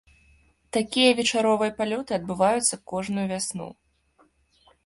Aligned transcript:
Такія 0.77 1.09
вечаровыя 1.19 1.75
палёты 1.81 2.11
адбываюцца 2.19 2.75
кожную 2.95 3.27
вясну. 3.33 3.69